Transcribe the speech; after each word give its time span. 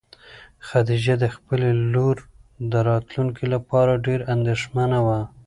خدیجه 0.67 1.15
د 1.23 1.25
خپلې 1.35 1.69
لور 1.93 2.17
د 2.71 2.73
راتلونکي 2.89 3.45
لپاره 3.53 4.01
ډېره 4.05 4.23
اندېښمنه 4.35 4.99
وه. 5.05 5.19